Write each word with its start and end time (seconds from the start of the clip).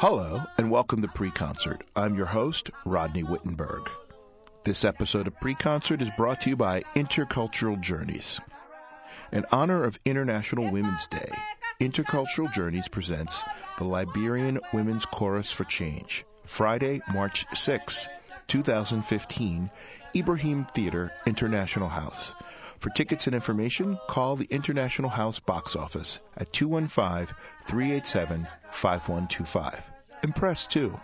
Hello, 0.00 0.42
and 0.58 0.70
welcome 0.72 1.00
to 1.02 1.08
Pre 1.08 1.30
Concert. 1.30 1.84
I'm 1.94 2.16
your 2.16 2.26
host, 2.26 2.70
Rodney 2.84 3.22
Wittenberg. 3.22 3.88
This 4.64 4.84
episode 4.84 5.28
of 5.28 5.38
Pre 5.40 5.54
Concert 5.54 6.02
is 6.02 6.08
brought 6.16 6.40
to 6.40 6.50
you 6.50 6.56
by 6.56 6.82
Intercultural 6.96 7.80
Journeys. 7.80 8.40
In 9.30 9.46
honor 9.52 9.84
of 9.84 10.00
International 10.04 10.68
Women's 10.72 11.06
Day, 11.06 11.30
Intercultural 11.80 12.52
Journeys 12.52 12.88
presents 12.88 13.40
the 13.78 13.84
Liberian 13.84 14.58
Women's 14.72 15.04
Chorus 15.04 15.52
for 15.52 15.62
Change, 15.62 16.24
Friday, 16.44 17.00
March 17.12 17.46
6, 17.54 18.08
2015, 18.48 19.70
Ibrahim 20.16 20.64
Theater, 20.74 21.12
International 21.24 21.88
House. 21.88 22.34
For 22.82 22.90
tickets 22.90 23.28
and 23.28 23.34
information, 23.36 23.96
call 24.08 24.34
the 24.34 24.48
International 24.50 25.08
House 25.08 25.38
box 25.38 25.76
office 25.76 26.18
at 26.36 26.52
215 26.52 27.32
387 27.64 28.48
5125. 28.72 29.88
Impress 30.24 30.66
too. 30.66 30.98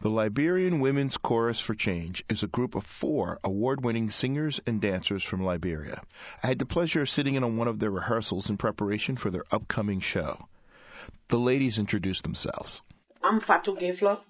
The 0.00 0.08
Liberian 0.08 0.80
Women's 0.80 1.18
Chorus 1.18 1.60
for 1.60 1.74
Change 1.74 2.24
is 2.30 2.42
a 2.42 2.46
group 2.46 2.74
of 2.74 2.86
four 2.86 3.38
award 3.44 3.84
winning 3.84 4.08
singers 4.08 4.58
and 4.66 4.80
dancers 4.80 5.22
from 5.22 5.44
Liberia. 5.44 6.00
I 6.42 6.46
had 6.46 6.58
the 6.58 6.64
pleasure 6.64 7.02
of 7.02 7.10
sitting 7.10 7.34
in 7.34 7.44
on 7.44 7.58
one 7.58 7.68
of 7.68 7.78
their 7.78 7.90
rehearsals 7.90 8.48
in 8.48 8.56
preparation 8.56 9.16
for 9.16 9.28
their 9.28 9.44
upcoming 9.50 10.00
show. 10.00 10.48
The 11.28 11.38
ladies 11.38 11.76
introduced 11.76 12.22
themselves. 12.22 12.80
I'm 13.22 13.38
Fatu 13.38 13.76
Geflo. 13.76 14.22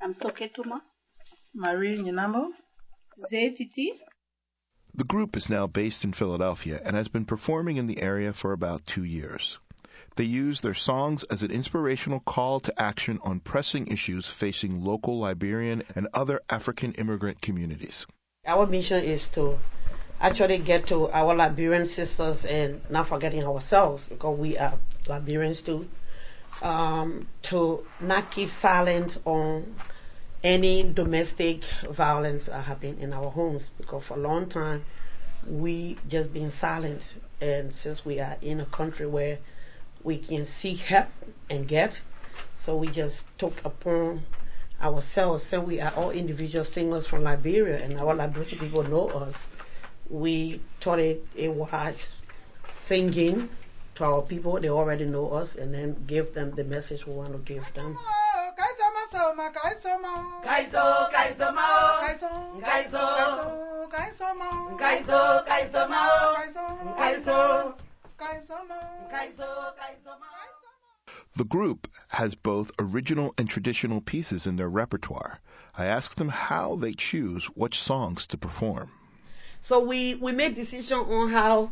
I'm 0.00 0.14
Toketuma. 0.14 0.80
Marie 1.54 1.98
Nyinamo. 1.98 2.48
Zaytiti. 3.18 3.90
The 4.94 5.04
group 5.04 5.36
is 5.36 5.50
now 5.50 5.66
based 5.66 6.04
in 6.04 6.12
Philadelphia 6.12 6.80
and 6.84 6.94
has 6.94 7.08
been 7.08 7.24
performing 7.24 7.76
in 7.76 7.86
the 7.86 8.00
area 8.00 8.32
for 8.32 8.52
about 8.52 8.86
two 8.86 9.04
years. 9.04 9.58
They 10.16 10.24
use 10.24 10.60
their 10.60 10.74
songs 10.74 11.24
as 11.24 11.42
an 11.42 11.50
inspirational 11.50 12.20
call 12.20 12.60
to 12.60 12.80
action 12.80 13.18
on 13.22 13.40
pressing 13.40 13.88
issues 13.88 14.28
facing 14.28 14.84
local 14.84 15.18
Liberian 15.18 15.82
and 15.96 16.06
other 16.14 16.40
African 16.48 16.92
immigrant 16.92 17.40
communities. 17.40 18.06
Our 18.46 18.66
mission 18.66 19.02
is 19.02 19.26
to 19.28 19.58
actually 20.20 20.58
get 20.58 20.86
to 20.88 21.10
our 21.10 21.34
Liberian 21.34 21.86
sisters 21.86 22.44
and 22.44 22.80
not 22.88 23.08
forgetting 23.08 23.42
ourselves 23.42 24.06
because 24.06 24.38
we 24.38 24.56
are 24.56 24.74
Liberians 25.08 25.62
too. 25.62 25.88
Um, 26.62 27.26
to 27.42 27.84
not 28.00 28.30
keep 28.30 28.48
silent 28.48 29.18
on 29.24 29.74
any 30.44 30.82
domestic 30.92 31.64
violence 31.90 32.46
that 32.46 32.64
happen 32.64 32.98
in 33.00 33.14
our 33.14 33.30
homes 33.30 33.70
because 33.78 34.04
for 34.04 34.14
a 34.14 34.20
long 34.20 34.46
time 34.46 34.84
we 35.48 35.96
just 36.08 36.32
been 36.32 36.50
silent. 36.50 37.16
And 37.40 37.72
since 37.72 38.04
we 38.04 38.20
are 38.20 38.36
in 38.42 38.60
a 38.60 38.66
country 38.66 39.06
where 39.06 39.38
we 40.02 40.18
can 40.18 40.44
seek 40.44 40.80
help 40.80 41.08
and 41.50 41.66
get 41.66 42.02
so 42.52 42.76
we 42.76 42.88
just 42.88 43.26
took 43.38 43.64
upon 43.64 44.22
ourselves. 44.80 45.44
Since 45.44 45.66
we 45.66 45.80
are 45.80 45.92
all 45.94 46.10
individual 46.10 46.64
singers 46.64 47.06
from 47.06 47.24
Liberia 47.24 47.82
and 47.82 47.98
our 47.98 48.14
Liberian 48.14 48.58
people 48.58 48.82
know 48.84 49.08
us. 49.08 49.48
We 50.08 50.60
taught 50.80 50.98
it, 50.98 51.26
it 51.34 51.52
was 51.52 52.18
singing 52.68 53.48
to 53.94 54.04
our 54.04 54.22
people. 54.22 54.60
They 54.60 54.68
already 54.68 55.06
know 55.06 55.30
us 55.30 55.56
and 55.56 55.72
then 55.72 56.04
give 56.06 56.34
them 56.34 56.52
the 56.52 56.64
message 56.64 57.06
we 57.06 57.14
want 57.14 57.32
to 57.32 57.38
give 57.38 57.72
them 57.74 57.96
Kaisoma, 59.14 59.52
Kaisoma, 59.52 60.42
Kaiso, 60.42 61.10
Kaiso 61.12 61.54
Mao, 61.54 62.00
Kaiso, 62.02 62.60
Kaiso, 62.60 63.88
Kaiso, 63.88 63.88
Kaisoma, 63.88 64.76
Kaiso, 64.76 65.46
Kaiso 65.46 65.88
Mao, 65.88 66.34
Kaiso, 66.34 66.96
Kaiso, 66.96 67.74
Kaisoma, 68.18 68.80
Kaiso, 69.12 69.72
Kaiso 69.78 70.18
Mao. 70.18 70.34
The 71.36 71.44
group 71.44 71.88
has 72.08 72.34
both 72.34 72.72
original 72.80 73.34
and 73.38 73.48
traditional 73.48 74.00
pieces 74.00 74.48
in 74.48 74.56
their 74.56 74.68
repertoire. 74.68 75.38
I 75.78 75.86
asked 75.86 76.16
them 76.16 76.30
how 76.30 76.74
they 76.74 76.92
choose 76.92 77.44
which 77.54 77.80
songs 77.80 78.26
to 78.26 78.36
perform. 78.36 78.90
So 79.60 79.78
we 79.78 80.16
we 80.16 80.32
make 80.32 80.56
decision 80.56 80.98
on 80.98 81.30
how 81.30 81.70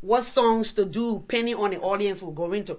what 0.00 0.24
songs 0.24 0.72
to 0.72 0.84
do 0.84 1.20
depending 1.20 1.54
on 1.54 1.70
the 1.70 1.78
audience 1.78 2.20
we're 2.20 2.32
going 2.32 2.64
to. 2.64 2.78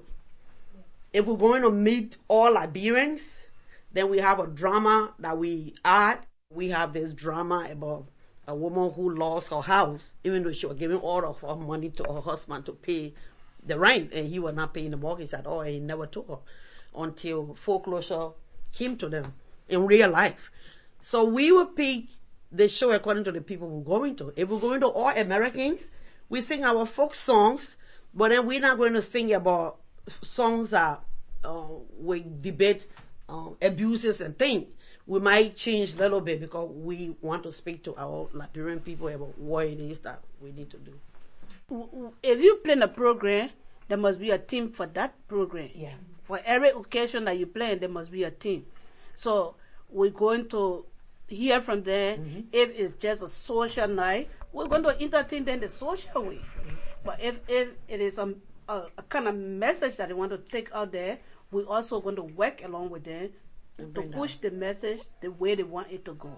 If 1.14 1.26
we're 1.26 1.38
going 1.38 1.62
to 1.62 1.72
meet 1.72 2.18
all 2.28 2.54
Liberians, 2.54 3.48
then 3.94 4.10
we 4.10 4.18
have 4.20 4.40
a 4.40 4.48
drama 4.48 5.14
that 5.20 5.38
we 5.38 5.76
add. 5.86 6.20
We 6.50 6.70
have 6.70 6.94
this 6.94 7.14
drama 7.14 7.68
about 7.72 8.08
a 8.48 8.56
woman 8.56 8.92
who 8.92 9.16
lost 9.16 9.50
her 9.50 9.62
house, 9.62 10.14
even 10.24 10.44
though 10.44 10.52
she 10.52 10.66
was 10.66 10.78
giving 10.78 10.98
all 10.98 11.26
of 11.26 11.40
her 11.42 11.56
money 11.56 11.90
to 11.90 12.04
her 12.04 12.22
husband 12.22 12.66
to 12.66 12.74
pay 12.74 13.14
the 13.66 13.80
rent, 13.80 14.12
and 14.14 14.28
he 14.28 14.40
was 14.40 14.56
not 14.56 14.74
paying 14.74 14.92
the 14.92 14.98
mortgage 14.98 15.34
at 15.34 15.48
all, 15.48 15.62
and 15.62 15.70
he 15.70 15.80
never 15.80 16.06
told 16.06 16.28
her 16.28 16.38
until 16.96 17.56
foreclosure 17.56 18.30
came 18.74 18.98
to 18.98 19.08
them 19.08 19.34
in 19.70 19.86
real 19.86 20.10
life. 20.10 20.52
So 21.00 21.24
we 21.26 21.52
will 21.52 21.68
pick 21.68 22.06
the 22.52 22.68
show 22.68 22.92
according 22.92 23.24
to 23.26 23.32
the 23.32 23.42
people 23.42 23.68
we're 23.70 23.84
going 23.84 24.16
to. 24.18 24.34
If 24.36 24.50
we're 24.50 24.60
going 24.60 24.82
to 24.82 24.88
all 24.88 25.10
Americans, 25.10 25.92
we 26.30 26.42
sing 26.42 26.64
our 26.64 26.86
folk 26.86 27.16
songs, 27.16 27.78
but 28.14 28.30
then 28.30 28.46
we're 28.46 28.60
not 28.60 28.78
going 28.78 28.94
to 28.94 29.02
sing 29.02 29.34
about 29.34 29.78
songs 30.22 30.72
that 30.72 31.02
uh, 31.44 31.68
we 31.98 32.26
debate 32.42 32.88
um, 33.34 33.58
abuses 33.62 34.22
and 34.22 34.38
things. 34.38 34.68
We 35.06 35.20
might 35.20 35.58
change 35.58 35.96
a 35.96 35.98
little 35.98 36.22
bit 36.22 36.40
because 36.40 36.70
we 36.70 37.16
want 37.22 37.44
to 37.44 37.52
speak 37.52 37.84
to 37.84 37.96
our 37.98 38.30
Liberian 38.32 38.80
people 38.80 39.10
about 39.10 39.38
what 39.38 39.66
it 39.66 39.80
is 39.80 40.00
that 40.00 40.22
we 40.40 40.52
need 40.52 40.70
to 40.70 40.78
do. 40.78 40.94
If 42.22 42.42
you 42.42 42.58
plan 42.64 42.84
a 42.84 42.88
program, 42.88 43.50
there 43.88 43.98
must 43.98 44.20
be 44.20 44.32
a 44.32 44.38
team 44.38 44.70
for 44.70 44.86
that 44.88 45.16
program. 45.28 45.70
Yeah. 45.74 45.96
For 46.24 46.40
every 46.46 46.70
occasion 46.70 47.26
that 47.26 47.38
you 47.38 47.48
plan, 47.48 47.80
there 47.80 47.90
must 47.90 48.12
be 48.12 48.24
a 48.24 48.32
team. 48.32 48.66
So 49.16 49.56
we're 49.90 50.12
going 50.12 50.48
to 50.50 50.86
hear 51.28 51.62
from 51.62 51.84
them. 51.84 52.20
Mm-hmm. 52.20 52.40
If 52.54 52.70
it's 52.80 53.02
just 53.02 53.24
a 53.24 53.28
social 53.28 53.88
night, 53.88 54.30
we're 54.54 54.68
going 54.68 54.84
to 54.84 55.02
entertain 55.02 55.44
them 55.44 55.60
the 55.60 55.70
social 55.70 56.24
way. 56.24 56.40
But 57.04 57.20
if, 57.22 57.40
if 57.50 57.70
it 57.90 58.00
is 58.00 58.20
a, 58.20 58.34
a, 58.70 58.84
a 58.98 59.04
kind 59.10 59.28
of 59.28 59.36
message 59.36 59.98
that 59.98 60.08
they 60.08 60.14
want 60.14 60.32
to 60.32 60.38
take 60.38 60.74
out 60.74 60.94
there, 60.94 61.20
we're 61.54 61.68
also 61.68 62.02
going 62.02 62.16
to 62.16 62.24
work 62.24 62.64
along 62.64 62.90
with 62.90 63.04
them 63.04 63.30
to 63.78 64.02
push 64.02 64.36
the 64.38 64.52
message 64.52 65.00
the 65.22 65.32
way 65.32 65.56
they 65.56 65.64
want 65.64 65.92
it 65.92 66.04
to 66.06 66.14
go. 66.16 66.36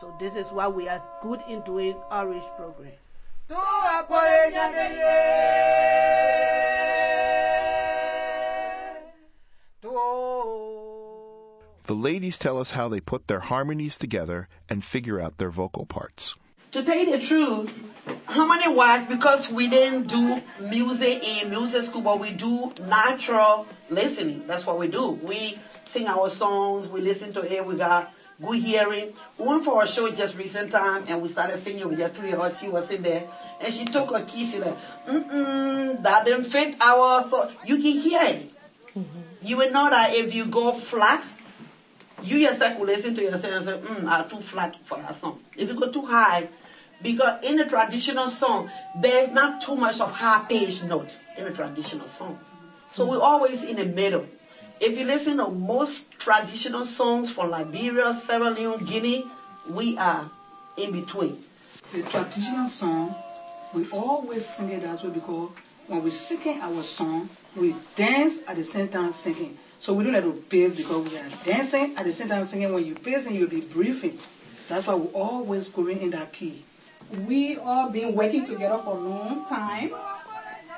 So 0.00 0.14
this 0.20 0.36
is 0.36 0.52
why 0.52 0.68
we 0.68 0.88
are 0.88 1.02
good 1.22 1.40
in 1.48 1.62
doing 1.62 1.96
outreach 2.10 2.44
program. 2.56 2.92
Tu 3.48 3.54
apole 3.54 4.52
nyandeye. 4.52 5.02
Tu. 9.82 9.90
The 11.84 11.94
ladies 11.94 12.38
tell 12.38 12.58
us 12.58 12.70
how 12.72 12.88
they 12.88 13.00
put 13.00 13.26
their 13.26 13.40
harmonies 13.40 13.98
together 13.98 14.48
and 14.68 14.84
figure 14.84 15.20
out 15.20 15.38
their 15.38 15.50
vocal 15.50 15.84
parts. 15.84 16.34
To 16.72 16.82
tell 16.82 16.96
you 16.96 17.10
the 17.10 17.18
truth, 17.18 17.91
how 18.32 18.46
many 18.46 18.74
was 18.74 19.06
because 19.06 19.50
we 19.50 19.68
didn't 19.68 20.06
do 20.06 20.42
music 20.58 21.22
in 21.22 21.50
music 21.50 21.82
school, 21.82 22.00
but 22.02 22.18
we 22.18 22.30
do 22.30 22.72
natural 22.80 23.66
listening. 23.90 24.46
That's 24.46 24.66
what 24.66 24.78
we 24.78 24.88
do. 24.88 25.10
We 25.10 25.58
sing 25.84 26.08
our 26.08 26.30
songs, 26.30 26.88
we 26.88 27.00
listen 27.00 27.32
to 27.34 27.40
it, 27.42 27.64
we 27.64 27.76
got 27.76 28.12
good 28.40 28.58
hearing. 28.58 29.12
We 29.36 29.46
went 29.46 29.64
for 29.64 29.82
a 29.82 29.86
show 29.86 30.10
just 30.10 30.36
recent 30.36 30.72
time 30.72 31.04
and 31.08 31.20
we 31.20 31.28
started 31.28 31.58
singing 31.58 31.86
with 31.86 31.98
the 31.98 32.08
three 32.08 32.32
of 32.32 32.40
us. 32.40 32.58
She 32.60 32.68
was 32.68 32.90
in 32.90 33.02
there 33.02 33.24
and 33.60 33.72
she 33.72 33.84
took 33.84 34.10
her 34.10 34.24
key, 34.24 34.46
she 34.46 34.58
like, 34.58 34.76
mm-mm, 35.06 36.02
that 36.02 36.24
didn't 36.24 36.44
fit 36.44 36.76
our 36.80 37.22
so 37.22 37.50
you 37.66 37.76
can 37.76 37.92
hear 37.92 38.20
it. 38.22 38.50
You 39.42 39.56
will 39.56 39.70
know 39.70 39.90
that 39.90 40.14
if 40.14 40.34
you 40.34 40.46
go 40.46 40.72
flat, 40.72 41.26
you 42.22 42.36
yourself 42.36 42.78
will 42.78 42.86
listen 42.86 43.14
to 43.16 43.22
yourself 43.22 43.52
and 43.52 43.64
say, 43.64 43.76
mm, 43.76 44.06
I'm 44.06 44.28
too 44.28 44.40
flat 44.40 44.76
for 44.84 44.98
that 44.98 45.14
song. 45.14 45.40
If 45.56 45.68
you 45.68 45.74
go 45.74 45.90
too 45.90 46.06
high, 46.06 46.48
because 47.02 47.44
in 47.44 47.60
a 47.60 47.68
traditional 47.68 48.28
song, 48.28 48.70
there's 49.00 49.30
not 49.30 49.60
too 49.60 49.76
much 49.76 50.00
of 50.00 50.12
high 50.12 50.44
pitched 50.48 50.84
note 50.84 51.18
in 51.36 51.44
the 51.44 51.52
traditional 51.52 52.06
songs. 52.06 52.56
So 52.90 53.04
hmm. 53.04 53.10
we're 53.10 53.20
always 53.20 53.62
in 53.62 53.76
the 53.76 53.86
middle. 53.86 54.26
If 54.80 54.98
you 54.98 55.04
listen 55.04 55.36
to 55.36 55.48
most 55.48 56.10
traditional 56.18 56.84
songs 56.84 57.30
from 57.30 57.50
Liberia, 57.50 58.12
Sierra 58.12 58.50
Leone, 58.50 58.84
Guinea, 58.84 59.30
we 59.68 59.96
are 59.96 60.30
in 60.76 60.92
between. 60.92 61.42
The 61.92 62.02
traditional 62.02 62.68
song, 62.68 63.14
we 63.74 63.88
always 63.92 64.46
sing 64.46 64.70
it 64.70 64.82
that 64.82 65.02
way 65.04 65.10
because 65.10 65.50
when 65.86 66.02
we're 66.02 66.10
singing 66.10 66.60
our 66.60 66.82
song, 66.82 67.28
we 67.54 67.76
dance 67.94 68.42
at 68.48 68.56
the 68.56 68.64
same 68.64 68.88
time 68.88 69.12
singing. 69.12 69.56
So 69.78 69.92
we 69.94 70.04
don't 70.04 70.14
have 70.14 70.24
to 70.24 70.32
pace 70.32 70.76
because 70.76 71.10
we 71.10 71.16
are 71.18 71.28
dancing 71.44 71.94
at 71.96 72.04
the 72.04 72.12
same 72.12 72.28
time 72.28 72.46
singing. 72.46 72.72
When 72.72 72.86
you 72.86 72.94
pacing, 72.94 73.34
you'll 73.34 73.48
be 73.48 73.60
breathing. 73.60 74.18
That's 74.68 74.86
why 74.86 74.94
we're 74.94 75.10
always 75.12 75.68
going 75.68 76.00
in 76.00 76.10
that 76.10 76.32
key. 76.32 76.64
We 77.26 77.56
all 77.58 77.90
been 77.90 78.14
working 78.14 78.46
together 78.46 78.78
for 78.78 78.96
a 78.96 79.00
long 79.00 79.44
time. 79.46 79.92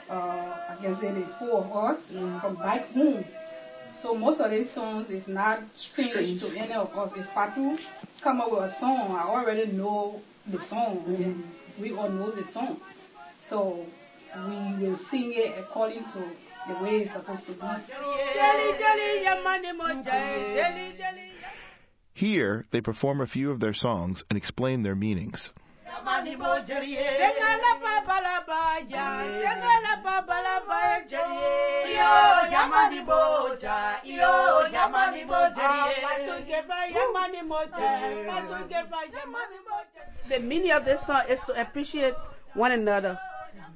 Uh, 0.09 0.55
I 0.71 0.77
can 0.81 0.95
say 0.95 1.13
the 1.13 1.23
four 1.23 1.65
of 1.65 1.73
us 1.77 2.17
from 2.41 2.57
back 2.57 2.93
home. 2.93 3.25
So 3.95 4.15
most 4.15 4.41
of 4.41 4.51
these 4.51 4.69
songs 4.71 5.11
is 5.11 5.29
not 5.29 5.63
strange, 5.75 6.11
Strange. 6.11 6.41
to 6.41 6.49
any 6.59 6.75
of 6.75 6.97
us. 6.99 7.17
If 7.17 7.27
Fatu 7.31 7.79
come 8.21 8.41
up 8.41 8.51
with 8.51 8.65
a 8.65 8.69
song, 8.69 9.13
I 9.13 9.23
already 9.23 9.67
know 9.73 10.21
the 10.47 10.59
song. 10.61 11.05
And 11.07 11.45
we 11.81 11.93
all 11.93 12.11
know 12.11 12.31
the 12.31 12.45
song. 12.45 12.81
So 13.37 13.87
we 14.49 14.87
will 14.87 14.97
sing 14.97 15.33
it 15.33 15.55
according 15.59 16.05
to 16.07 16.19
the 16.69 16.75
way 16.83 17.01
it's 17.03 17.13
supposed 17.13 17.47
to 17.47 17.53
be. 17.53 17.61
Jelly, 17.61 18.79
jelly, 18.79 19.25
yamani 19.25 19.77
mo 19.77 20.03
jai, 20.03 20.53
jelly, 20.53 20.95
jelly. 20.99 21.31
Here, 22.13 22.67
they 22.71 22.81
perform 22.81 23.21
a 23.21 23.27
few 23.27 23.51
of 23.51 23.61
their 23.61 23.73
songs 23.73 24.25
and 24.29 24.37
explain 24.37 24.83
their 24.83 24.95
meanings. 24.95 25.51
Sengala 26.02 27.70
pa 27.79 27.94
balaba 28.06 28.82
ya, 28.88 29.06
sengala 29.38 29.93
pa 30.02 30.17
balaba 30.26 31.06
jelly. 31.06 31.94
Yo, 31.94 32.14
yamani 32.50 33.00
boja, 33.06 34.02
yo, 34.02 34.67
yamani 34.75 35.23
boja. 35.25 35.70
Patugeva 36.02 36.79
yamani 36.91 37.41
mo 37.46 37.61
jai, 37.76 38.26
patugeva 38.26 38.99
eh. 39.05 39.14
yamani 39.14 39.58
mo 39.62 39.79
jai. 39.94 40.05
The 40.29 40.38
meaning 40.41 40.73
of 40.73 40.85
this 40.85 41.06
song 41.06 41.23
is 41.29 41.41
to 41.43 41.52
appreciate 41.61 42.14
one 42.55 42.73
another. 42.73 43.19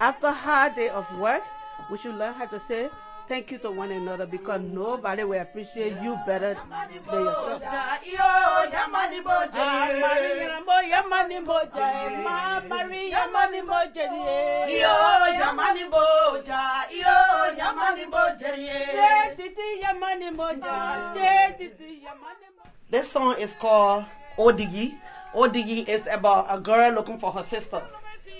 After 0.00 0.28
a 0.28 0.32
hard 0.32 0.74
day 0.76 0.88
of 0.88 1.06
work, 1.18 1.42
we 1.90 1.98
should 1.98 2.14
learn 2.14 2.34
how 2.34 2.46
to 2.46 2.58
say 2.58 2.88
thank 3.28 3.50
you 3.52 3.58
to 3.58 3.70
one 3.70 3.92
another 3.92 4.26
because 4.26 4.60
nobody 4.62 5.22
will 5.22 5.40
appreciate 5.40 5.92
you 6.02 6.16
better 6.26 6.56
than 7.10 7.24
yourself. 7.24 7.62
This 22.90 23.12
song 23.12 23.36
is 23.38 23.54
called 23.54 24.04
Odigi. 24.38 24.94
Odigi 25.34 25.86
is 25.86 26.06
about 26.10 26.46
a 26.48 26.58
girl 26.58 26.92
looking 26.94 27.18
for 27.18 27.30
her 27.32 27.42
sister. 27.42 27.82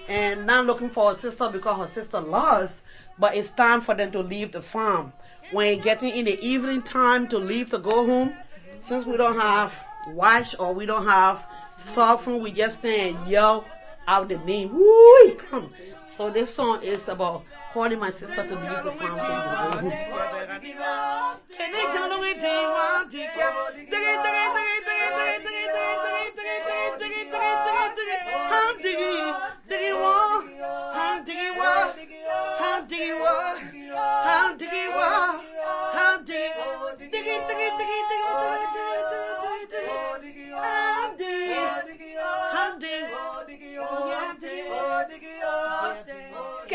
And 0.08 0.46
not 0.46 0.64
looking 0.64 0.88
for 0.88 1.10
her 1.10 1.14
sister 1.14 1.50
because 1.50 1.78
her 1.78 1.86
sister 1.86 2.20
lost, 2.20 2.80
but 3.18 3.36
it's 3.36 3.50
time 3.50 3.80
for 3.80 3.94
them 3.94 4.10
to 4.12 4.20
leave 4.20 4.52
the 4.52 4.62
farm. 4.62 5.12
When 5.50 5.80
getting 5.80 6.10
in 6.10 6.26
the 6.26 6.38
evening 6.46 6.82
time 6.82 7.28
to 7.28 7.38
leave 7.38 7.70
to 7.70 7.78
go 7.78 8.06
home, 8.06 8.34
since 8.78 9.06
we 9.06 9.16
don't 9.16 9.38
have 9.38 9.74
watch 10.08 10.54
or 10.58 10.72
we 10.74 10.86
don't 10.86 11.06
have 11.06 11.46
cell 11.76 12.18
phone, 12.18 12.42
we 12.42 12.50
just 12.50 12.80
stand 12.80 13.16
and 13.16 13.28
yell 13.28 13.64
out 14.06 14.28
the 14.28 14.38
name. 14.38 14.72
Woo! 14.72 15.34
Come. 15.34 15.72
So 16.08 16.30
this 16.30 16.54
song 16.54 16.82
is 16.82 17.08
about 17.08 17.44
calling 17.72 17.98
my 17.98 18.10
sister 18.10 18.46
to 18.46 18.54
leave 18.54 18.84
the 18.84 18.92
farm 18.92 19.12
to 19.12 19.16
go 19.16 19.90
home. 19.90 19.92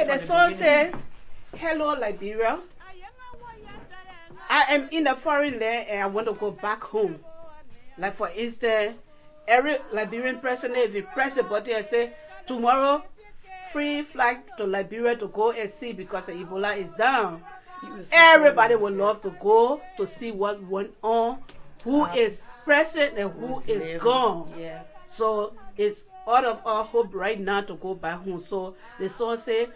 Okay, 0.04 0.18
the 0.18 0.20
song 0.20 0.54
says, 0.54 0.94
Hello, 1.56 1.94
Liberia. 1.94 2.60
I 4.50 4.66
am 4.70 4.90
in 4.92 5.08
a 5.08 5.16
foreign 5.16 5.60
land 5.60 5.88
and 5.88 6.02
I 6.02 6.08
want 6.08 6.28
to 6.28 6.34
go 6.34 6.52
back 6.52 6.84
home. 6.84 7.20
Like, 7.98 8.14
for 8.14 8.30
instance, 8.36 8.98
every 9.48 9.78
Liberian 9.94 10.40
president, 10.40 10.80
if 10.80 10.96
you 10.96 11.04
press 11.04 11.36
the 11.36 11.44
button 11.44 11.76
and 11.76 11.86
say, 11.86 12.12
Tomorrow, 12.46 13.04
free 13.72 14.02
flight 14.02 14.40
to 14.58 14.66
Liberia 14.66 15.16
to 15.16 15.28
go 15.30 15.52
and 15.52 15.70
see 15.70 15.94
because 15.94 16.28
Ebola 16.28 16.76
is 16.78 16.94
down. 16.96 17.42
Everybody 18.12 18.76
would 18.76 18.96
love 18.96 19.22
to 19.22 19.30
go 19.40 19.82
to 19.96 20.06
see 20.06 20.32
what 20.32 20.62
went 20.64 20.92
on, 21.02 21.38
who 21.86 22.06
is 22.08 22.48
present 22.66 23.18
and 23.18 23.32
Who's 23.32 23.66
living, 23.66 24.00
gone. 24.00 24.52
yeah. 24.58 24.84
So 25.08 25.54
it's 25.78 26.08
out 26.28 26.46
of 26.46 26.62
our 26.66 26.84
hope 26.84 27.14
right 27.14 27.40
now 27.40 27.62
to 27.62 27.76
go 27.76 27.94
back 27.94 28.20
home. 28.24 28.40
So 28.40 28.76
the 29.00 29.10
song 29.10 29.38
say 29.38 29.68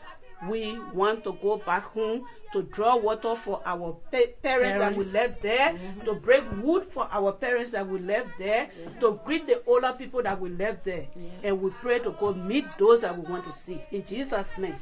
we 0.47 0.79
want 0.93 1.23
to 1.23 1.33
go 1.41 1.57
back 1.57 1.83
home 1.93 2.25
to 2.53 2.61
draw 2.63 2.95
water 2.95 3.35
for 3.35 3.61
our 3.65 3.97
pa- 4.11 4.31
parents, 4.41 4.77
that 4.79 4.95
we 4.95 5.03
left 5.13 5.41
there, 5.41 5.75
to 6.05 6.13
break 6.15 6.43
wood 6.61 6.85
for 6.85 7.07
our 7.11 7.31
parents 7.33 7.71
that 7.71 7.85
we 7.87 7.99
left 7.99 8.29
there, 8.37 8.69
to 8.99 9.19
greet 9.25 9.45
the 9.47 9.61
older 9.65 9.91
people 9.93 10.21
that 10.21 10.39
we 10.39 10.49
left 10.49 10.83
there, 10.85 11.07
and 11.43 11.61
we 11.61 11.69
pray 11.81 11.99
to 11.99 12.11
go 12.11 12.33
meet 12.33 12.65
those 12.77 13.01
that 13.01 13.17
we 13.17 13.23
want 13.31 13.43
to 13.45 13.51
see. 13.53 13.81
In 13.91 14.05
Jesus' 14.05 14.51
name. 14.57 14.75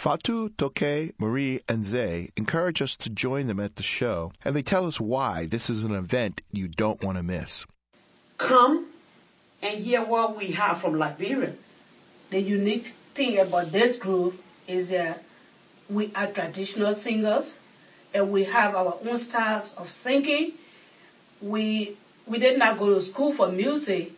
Fatu, 0.00 0.48
Toke, 0.56 1.12
Marie, 1.18 1.60
and 1.68 1.84
Zay 1.84 2.30
encourage 2.34 2.80
us 2.80 2.96
to 2.96 3.10
join 3.10 3.48
them 3.48 3.60
at 3.60 3.76
the 3.76 3.82
show, 3.82 4.32
and 4.42 4.56
they 4.56 4.62
tell 4.62 4.86
us 4.86 4.98
why 4.98 5.44
this 5.44 5.68
is 5.68 5.84
an 5.84 5.94
event 5.94 6.40
you 6.50 6.68
don't 6.68 7.04
want 7.04 7.18
to 7.18 7.22
miss. 7.22 7.66
Come 8.38 8.86
and 9.60 9.78
hear 9.78 10.02
what 10.02 10.38
we 10.38 10.52
have 10.52 10.80
from 10.80 10.96
Liberia. 10.96 11.52
The 12.30 12.40
unique 12.40 12.94
thing 13.12 13.38
about 13.40 13.72
this 13.72 13.98
group 13.98 14.42
is 14.66 14.88
that 14.88 15.22
we 15.90 16.10
are 16.16 16.28
traditional 16.28 16.94
singers 16.94 17.58
and 18.14 18.32
we 18.32 18.44
have 18.44 18.74
our 18.74 18.96
own 19.06 19.18
styles 19.18 19.74
of 19.74 19.90
singing. 19.90 20.52
We 21.42 21.98
we 22.26 22.38
did 22.38 22.58
not 22.58 22.78
go 22.78 22.94
to 22.94 23.02
school 23.02 23.32
for 23.32 23.52
music, 23.52 24.12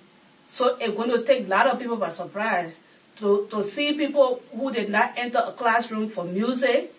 so 0.46 0.76
it's 0.80 0.94
going 0.94 1.10
to 1.10 1.24
take 1.24 1.46
a 1.46 1.48
lot 1.48 1.66
of 1.66 1.80
people 1.80 1.96
by 1.96 2.10
surprise 2.10 2.78
to, 3.18 3.46
to 3.50 3.62
see 3.62 3.94
people 3.94 4.42
who 4.54 4.72
did 4.72 4.88
not 4.88 5.12
enter 5.16 5.38
a 5.38 5.52
classroom 5.52 6.08
for 6.08 6.24
music 6.24 6.94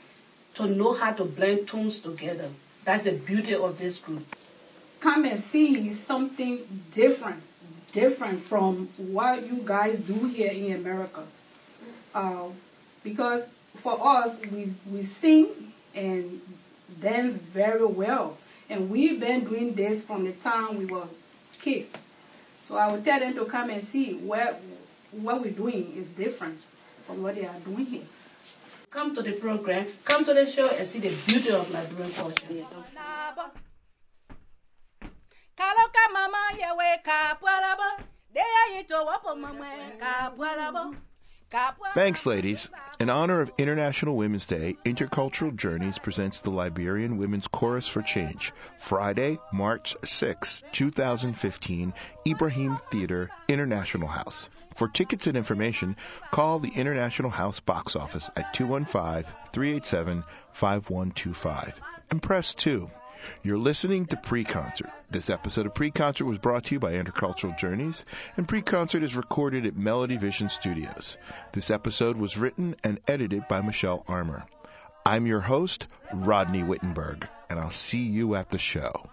to 0.56 0.68
know 0.68 0.94
how 0.94 1.12
to 1.14 1.26
blend 1.26 1.68
tunes 1.68 2.00
together. 2.00 2.50
That's 2.86 3.06
the 3.06 3.14
beauty 3.14 3.56
of 3.56 3.78
this 3.78 3.98
group. 3.98 4.26
Come 5.00 5.26
and 5.26 5.40
see 5.40 5.92
something 5.94 6.84
different, 6.92 7.42
different 7.92 8.42
from 8.42 8.88
what 8.98 9.46
you 9.46 9.62
guys 9.66 10.00
do 10.00 10.28
here 10.28 10.52
in 10.52 10.74
America. 10.74 11.24
Uh, 12.14 12.48
because 13.04 13.50
for 13.76 13.98
us, 14.02 14.40
we, 14.52 14.72
we 14.92 15.02
sing 15.02 15.74
and 15.96 16.42
dance 17.02 17.34
very 17.34 17.86
well. 17.86 18.38
And 18.70 18.90
we've 18.90 19.20
been 19.20 19.44
doing 19.44 19.74
this 19.74 20.04
from 20.04 20.26
the 20.26 20.32
time 20.34 20.78
we 20.78 20.86
were 20.86 21.08
kids. 21.60 21.92
So 22.62 22.76
I 22.76 22.92
would 22.92 23.04
tell 23.04 23.20
them 23.20 23.34
to 23.36 23.46
come 23.46 23.70
and 23.70 23.84
see 23.84 24.14
where 24.14 24.58
what 25.22 25.42
we're 25.42 25.52
doing 25.52 25.94
is 25.96 26.10
different 26.10 26.60
from 27.06 27.22
what 27.24 27.36
they 27.36 27.46
are 27.46 27.60
doing 27.66 27.86
here. 27.86 28.08
Come 28.90 29.16
to 29.16 29.22
the 29.22 29.34
program, 29.34 29.88
come 30.04 30.24
to 30.26 30.34
the 30.34 30.46
show 30.46 30.70
and 30.70 30.86
see 30.88 31.00
the 31.00 31.14
beauty 31.28 31.50
of 31.52 31.70
Liberian 31.72 32.12
culture. 32.12 32.46
Kaloka 35.58 36.04
mama 36.14 36.38
yewe 36.58 36.98
kapwalabo, 37.04 38.04
deya 38.34 38.78
yito 38.78 39.06
wapo 39.06 39.36
mama 39.36 39.68
kapwalabo. 40.00 40.96
Thanks, 41.94 42.26
ladies. 42.26 42.68
In 43.04 43.10
honor 43.10 43.42
of 43.42 43.52
International 43.58 44.16
Women's 44.16 44.48
Day, 44.48 44.78
Intercultural 44.86 45.54
Journeys 45.58 46.00
presents 46.00 46.40
the 46.40 46.52
Liberian 46.52 47.18
Women's 47.18 47.48
Chorus 47.48 47.86
for 47.86 48.02
Change, 48.02 48.54
Friday, 48.78 49.40
March 49.52 49.94
6, 50.06 50.64
2015, 50.72 51.94
Ibrahim 52.26 52.78
Theater, 52.78 53.30
International 53.50 54.08
House. 54.08 54.48
For 54.74 54.88
tickets 54.88 55.28
and 55.28 55.36
information, 55.36 55.98
call 56.32 56.60
the 56.60 56.72
International 56.78 57.30
House 57.30 57.60
box 57.60 57.98
office 57.98 58.30
at 58.38 58.54
215 58.54 59.30
387 59.52 60.24
5125 60.54 61.82
and 62.10 62.24
press 62.24 62.54
2. 62.54 62.90
You're 63.42 63.58
listening 63.58 64.06
to 64.08 64.18
Pre-Concert. 64.18 64.90
This 65.10 65.30
episode 65.30 65.66
of 65.66 65.74
Pre-Concert 65.74 66.26
was 66.26 66.38
brought 66.38 66.66
to 66.66 66.76
you 66.76 66.80
by 66.80 66.94
Intercultural 66.94 67.58
Journeys, 67.58 68.06
and 68.38 68.48
Pre-Concert 68.48 69.04
is 69.04 69.16
recorded 69.16 69.66
at 69.66 69.76
Melody 69.76 70.18
Vision 70.18 70.50
Studios. 70.50 71.18
This 71.52 71.70
episode 71.72 72.18
was 72.18 72.38
written 72.38 72.76
and 72.84 73.00
edited 73.08 73.48
by 73.48 73.62
Michelle 73.62 74.04
Armour. 74.08 74.46
I'm 75.06 75.26
your 75.26 75.42
host, 75.42 75.88
Rodney 76.14 76.64
Wittenberg, 76.64 77.28
and 77.50 77.60
I'll 77.60 77.70
see 77.70 78.04
you 78.04 78.36
at 78.36 78.50
the 78.50 78.58
show. 78.58 79.10